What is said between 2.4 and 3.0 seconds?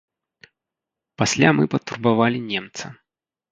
немца.